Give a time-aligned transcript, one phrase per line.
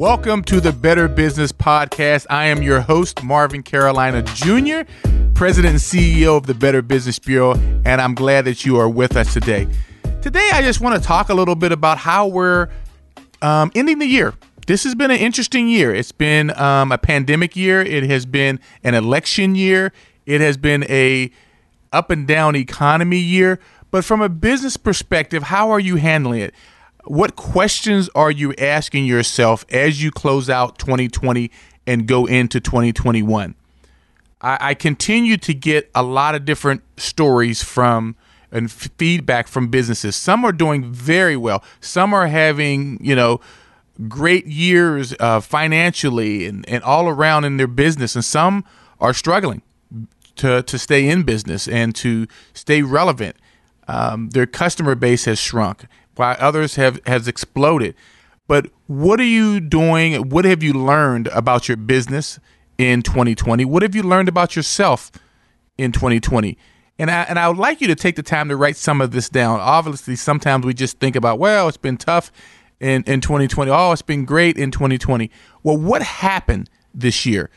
[0.00, 2.24] Welcome to the Better Business Podcast.
[2.30, 4.90] I am your host, Marvin Carolina Jr.,
[5.34, 7.52] President and CEO of the Better Business Bureau,
[7.84, 9.68] and I'm glad that you are with us today.
[10.22, 12.70] Today, I just want to talk a little bit about how we're
[13.42, 14.32] um, ending the year.
[14.66, 15.94] This has been an interesting year.
[15.94, 17.82] It's been um, a pandemic year.
[17.82, 19.92] It has been an election year.
[20.24, 21.30] It has been a
[21.92, 23.60] up and down economy year.
[23.90, 26.54] But from a business perspective, how are you handling it?
[27.04, 31.50] What questions are you asking yourself as you close out 2020
[31.86, 33.54] and go into 2021?
[34.40, 38.16] I, I continue to get a lot of different stories from
[38.52, 40.16] and feedback from businesses.
[40.16, 41.62] Some are doing very well.
[41.80, 43.40] Some are having, you know,
[44.08, 48.64] great years uh, financially and, and all around in their business, and some
[48.98, 49.62] are struggling
[50.36, 53.36] to, to stay in business and to stay relevant.
[53.86, 55.86] Um, their customer base has shrunk,
[56.20, 57.94] while others have has exploded.
[58.46, 60.28] But what are you doing?
[60.28, 62.38] What have you learned about your business
[62.78, 63.64] in 2020?
[63.64, 65.10] What have you learned about yourself
[65.78, 66.58] in 2020?
[66.98, 69.12] And I, and I would like you to take the time to write some of
[69.12, 69.60] this down.
[69.60, 72.30] Obviously, sometimes we just think about, well, it's been tough
[72.80, 73.70] in, in 2020.
[73.70, 75.30] Oh, it's been great in 2020.
[75.62, 77.48] Well, what happened this year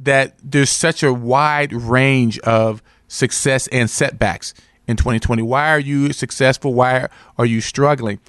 [0.00, 4.54] that there's such a wide range of success and setbacks
[4.86, 5.42] in 2020?
[5.42, 6.74] Why are you successful?
[6.74, 8.20] Why are you struggling?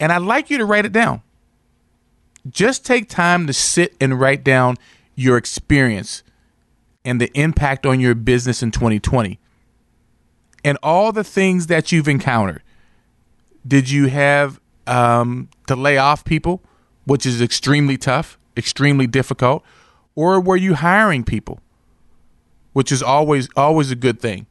[0.00, 1.22] And I'd like you to write it down.
[2.48, 4.76] Just take time to sit and write down
[5.14, 6.22] your experience
[7.04, 9.38] and the impact on your business in 2020
[10.64, 12.62] and all the things that you've encountered.
[13.66, 16.62] Did you have um, to lay off people,
[17.04, 19.62] which is extremely tough, extremely difficult,
[20.14, 21.60] or were you hiring people,
[22.72, 24.46] which is always always a good thing.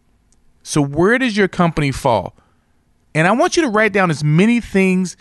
[0.68, 2.36] So where does your company fall?
[3.16, 5.16] And I want you to write down as many things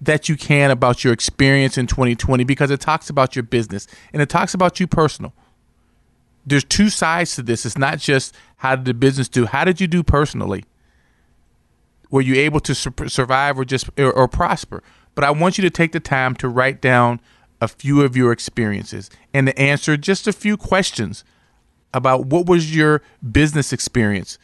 [0.00, 4.20] that you can about your experience in 2020 because it talks about your business and
[4.20, 5.32] it talks about you personal.
[6.44, 7.64] There's two sides to this.
[7.64, 10.64] It's not just how did the business do, how did you do personally?
[12.10, 14.82] were you able to su- survive or just or, or prosper?
[15.14, 17.20] But I want you to take the time to write down
[17.60, 21.24] a few of your experiences and to answer just a few questions
[21.92, 24.38] about what was your business experience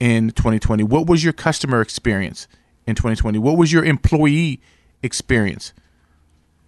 [0.00, 0.82] in 2020?
[0.82, 2.48] What was your customer experience
[2.86, 3.38] in 2020?
[3.38, 4.60] What was your employee
[5.02, 5.72] experience?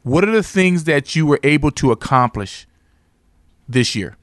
[0.02, 2.66] What are the things that you were able to accomplish
[3.68, 4.16] this year?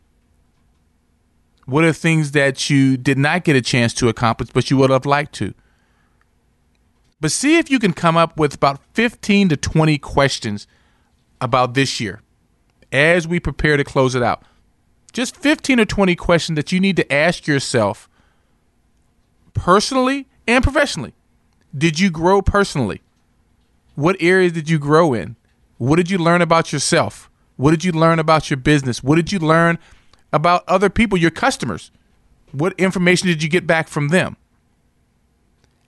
[1.65, 4.89] What are things that you did not get a chance to accomplish, but you would
[4.89, 5.53] have liked to?
[7.21, 10.67] But see if you can come up with about 15 to 20 questions
[11.41, 12.21] about this year
[12.91, 14.43] as we prepare to close it out.
[15.13, 18.08] Just 15 or 20 questions that you need to ask yourself
[19.53, 21.13] personally and professionally.
[21.77, 23.01] Did you grow personally?
[23.95, 25.35] What areas did you grow in?
[25.77, 27.29] What did you learn about yourself?
[27.57, 29.03] What did you learn about your business?
[29.03, 29.77] What did you learn
[30.31, 31.91] about other people, your customers?
[32.51, 34.37] What information did you get back from them?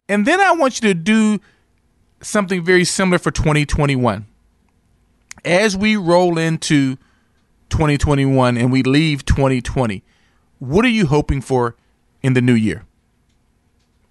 [0.08, 1.40] And then I want you to do
[2.22, 4.26] something very similar for 2021.
[5.44, 6.98] As we roll into
[7.70, 10.04] 2021 and we leave 2020,
[10.60, 11.76] what are you hoping for
[12.22, 12.86] in the new year?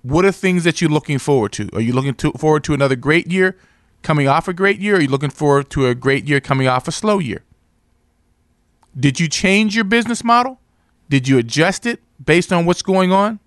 [0.02, 1.68] What are things that you're looking forward to?
[1.72, 3.56] Are you looking to, forward to another great year
[4.02, 4.96] coming off a great year?
[4.96, 7.44] Are you looking forward to a great year coming off a slow year?
[8.98, 10.58] Did you change your business model?
[11.08, 13.40] Did you adjust it based on what's going on?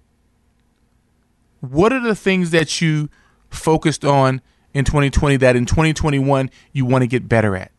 [1.70, 3.10] what are the things that you
[3.50, 4.42] focused on
[4.74, 7.72] in 2020 that in 2021 you want to get better at?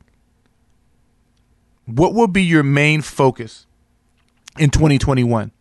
[1.84, 3.66] What will be your main focus
[4.58, 5.52] in 2021?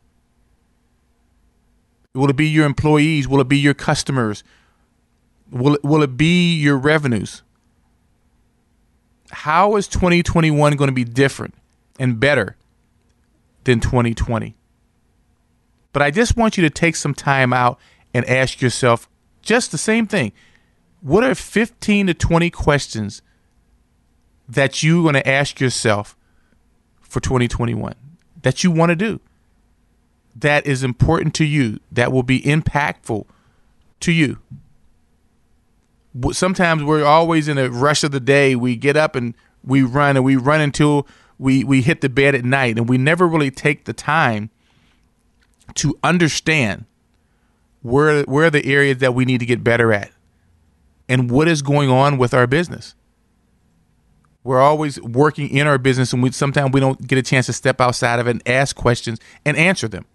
[2.13, 3.28] Will it be your employees?
[3.28, 4.44] Will it be your customers?
[5.50, 7.41] Will it, will it be your revenues?
[9.31, 11.56] How is 2021 going to be different
[12.00, 12.56] and better
[13.63, 14.56] than 2020?
[15.91, 17.79] But I just want you to take some time out
[18.13, 19.09] and ask yourself
[19.41, 20.34] just the same thing.
[21.01, 23.21] What are 15 to 20 questions
[24.48, 26.16] that you're going to ask yourself
[27.01, 27.95] for 2021
[28.44, 29.19] that you want to do?
[30.35, 33.25] That is important to you, that will be impactful
[34.01, 34.39] to you.
[36.31, 38.56] Sometimes we're always in a rush of the day.
[38.56, 39.33] We get up and
[39.63, 41.07] we run and we run until
[41.39, 44.50] we, we hit the bed at night, and we never really take the time
[45.75, 46.85] to understand
[47.81, 50.12] where where are the areas that we need to get better at
[51.09, 52.95] and what is going on with our business
[54.44, 57.53] we're always working in our business and we sometimes we don't get a chance to
[57.53, 60.06] step outside of it and ask questions and answer them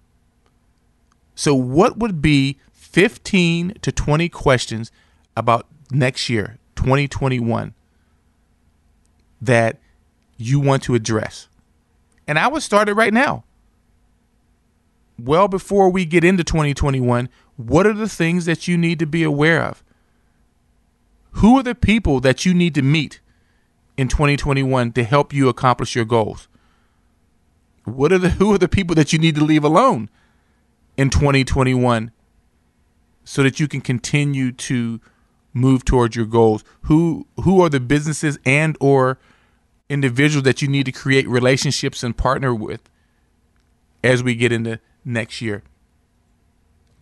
[1.39, 4.91] so what would be 15 to 20 questions
[5.37, 7.75] about next year 2021
[9.41, 9.79] that
[10.37, 11.47] you want to address.
[12.27, 13.45] And I would start it right now.
[15.17, 19.23] Well, before we get into 2021, what are the things that you need to be
[19.23, 19.85] aware of?
[21.35, 23.21] Who are the people that you need to meet
[23.97, 26.49] in 2021 to help you accomplish your goals?
[27.85, 30.11] What are the who are the people that you need to leave alone
[30.99, 32.11] in 2021
[33.25, 35.01] so that you can continue to
[35.55, 36.65] move towards your goals?
[36.83, 39.19] Who who are the businesses and or
[39.89, 42.91] individuals that you need to create relationships and partner with
[44.05, 45.63] as we get into next year?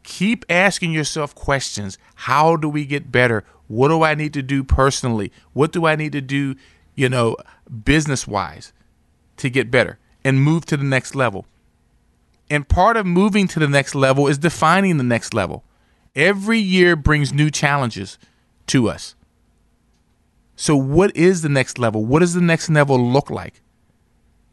[0.04, 1.98] Keep asking yourself questions.
[2.14, 3.44] How do we get better?
[3.66, 5.32] What do I need to do personally?
[5.52, 6.54] What do I need to do,
[6.94, 7.36] you know,
[7.84, 8.72] business wise
[9.38, 11.46] to get better and move to the next level?
[12.48, 15.64] And part of moving to the next level is defining the next level.
[16.14, 18.18] Every year brings new challenges
[18.68, 19.14] to us.
[20.54, 22.04] So, what is the next level?
[22.04, 23.60] What does the next level look like?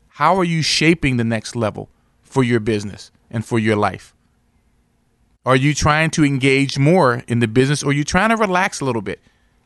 [0.10, 1.90] How are you shaping the next level
[2.22, 4.14] for your business and for your life?
[5.46, 8.80] Are you trying to engage more in the business or are you trying to relax
[8.80, 9.20] a little bit?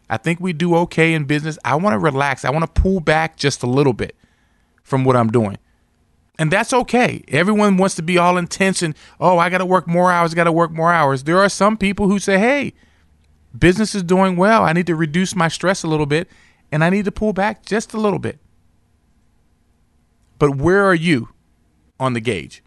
[0.10, 1.60] I think we do okay in business.
[1.66, 2.46] I want to relax.
[2.46, 4.16] I want to pull back just a little bit
[4.84, 5.58] from what I'm doing.
[6.40, 7.24] And that's okay.
[7.30, 10.44] Everyone wants to be all intense and, oh, I got to work more hours, got
[10.44, 11.24] to work more hours.
[11.24, 12.74] There are some people who say, hey,
[13.58, 14.64] business is doing well.
[14.64, 16.30] I need to reduce my stress a little bit
[16.72, 18.40] and I need to pull back just a little bit.
[20.38, 21.30] But where are you
[22.00, 22.62] on the gauge?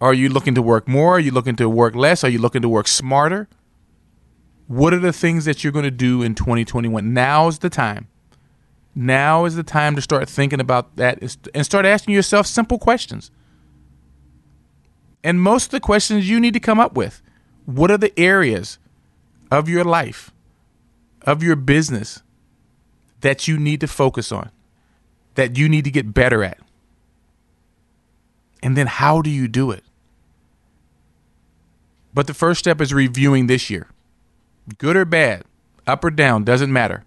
[0.00, 1.16] Are you looking to work more?
[1.16, 2.22] Are you looking to work less?
[2.22, 3.48] Are you looking to work smarter?
[4.66, 7.14] What are the things that you're going to do in 2021?
[7.14, 8.08] Now's the time.
[9.02, 11.20] Now is the time to start thinking about that
[11.54, 13.30] and start asking yourself simple questions.
[15.24, 17.22] And most of the questions you need to come up with
[17.64, 18.78] what are the areas
[19.50, 20.32] of your life,
[21.22, 22.22] of your business
[23.22, 24.50] that you need to focus on,
[25.34, 26.58] that you need to get better at?
[28.62, 29.82] And then how do you do it?
[32.12, 33.88] But the first step is reviewing this year.
[34.76, 35.44] Good or bad,
[35.86, 37.06] up or down, doesn't matter.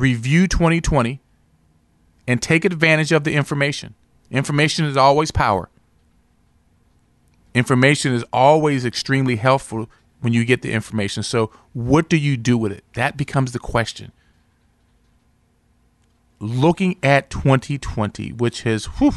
[0.00, 1.20] Review 2020
[2.26, 3.94] and take advantage of the information.
[4.30, 5.68] Information is always power.
[7.54, 9.90] Information is always extremely helpful
[10.22, 11.22] when you get the information.
[11.22, 12.82] So, what do you do with it?
[12.94, 14.12] That becomes the question.
[16.38, 19.12] Looking at 2020, which has, whew,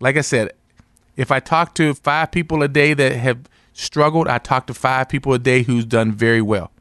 [0.00, 0.54] like I said,
[1.16, 5.08] if I talk to five people a day that have struggled, I talk to five
[5.08, 6.72] people a day who's done very well.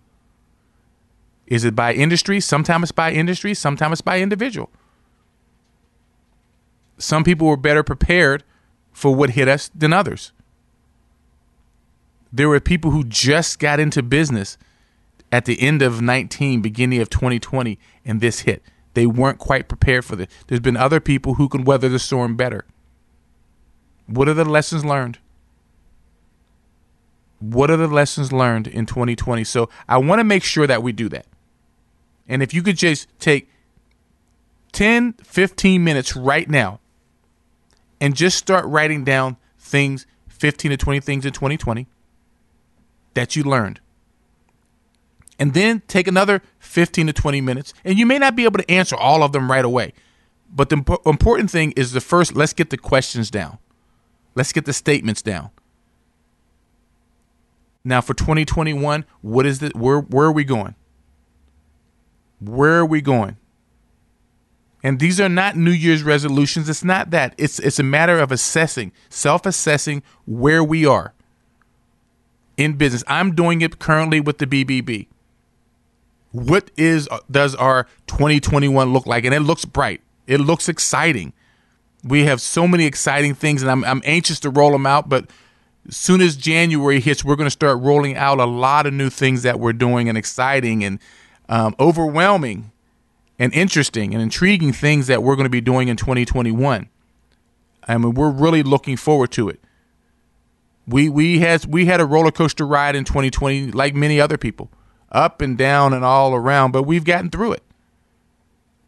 [1.48, 2.40] Is it by industry?
[2.40, 4.69] Sometimes it's by industry, sometimes it's by individual.
[6.98, 8.44] Some people were better prepared
[8.92, 10.31] for what hit us than others
[12.34, 14.57] there were people who just got into business
[15.31, 18.63] at the end of 19, beginning of 2020, and this hit.
[18.96, 20.28] They weren't quite prepared for this.
[20.48, 22.66] There's been other people who can weather the storm better.
[24.07, 25.19] What are the lessons learned?
[27.39, 29.44] What are the lessons learned in 2020?
[29.44, 31.28] So I want to make sure that we do that.
[32.28, 33.50] And if you could just take
[34.72, 36.80] 10, 15 minutes right now
[38.00, 41.88] and just start writing down things, 15 to 20 things in 2020
[43.14, 43.80] that you learned.
[45.40, 47.74] And then take another 15 to 20 minutes.
[47.84, 49.94] And you may not be able to answer all of them right away.
[50.50, 53.58] But the imp- important thing is the first, let's get the questions down.
[54.36, 55.50] Let's get the statements down.
[57.84, 60.75] Now for 2021, what is the where where are we going?
[62.44, 63.38] Where are we going?
[64.84, 66.68] And these are not New Year's resolutions.
[66.68, 67.34] It's not that.
[67.38, 71.14] It's it's a matter of assessing, self-assessing where we are
[72.58, 73.04] in business.
[73.08, 75.08] I'm doing it currently with the BBB.
[76.32, 79.24] What is does our 2021 look like?
[79.24, 80.02] And it looks bright.
[80.28, 81.32] It looks exciting.
[82.04, 85.08] We have so many exciting things, and I'm I'm anxious to roll them out.
[85.08, 85.30] But
[85.88, 89.10] as soon as January hits, we're going to start rolling out a lot of new
[89.10, 91.00] things that we're doing and exciting and
[91.50, 92.72] um, overwhelming
[93.40, 96.90] and interesting and intriguing things that we're going to be doing in 2021.
[97.88, 99.60] I mean, we're really looking forward to it.
[100.88, 104.70] We we had we had a roller coaster ride in 2020, like many other people,
[105.12, 106.72] up and down and all around.
[106.72, 107.64] But we've gotten through it,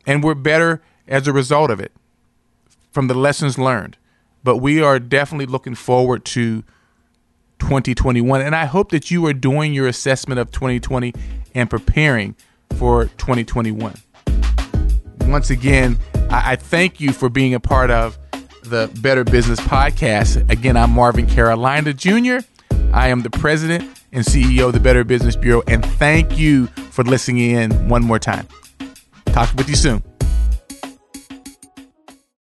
[0.05, 1.93] and we're better as a result of it,
[2.91, 3.97] from the lessons learned.
[4.43, 6.63] But we are definitely looking forward to
[7.59, 11.13] 2021, and I hope that you are doing your assessment of 2020
[11.55, 12.35] and preparing
[12.77, 13.95] for 2021.
[15.21, 15.97] Once again,
[16.29, 18.19] I, I thank you for being a part of
[18.63, 20.47] the Better Business Podcast.
[20.51, 22.39] Again, I'm Marvin Carolina Jr.
[22.93, 27.03] I am the president and CEO of the Better Business Bureau, and thank you for
[27.03, 28.47] listening in one more time.
[29.27, 30.03] Talk with you soon.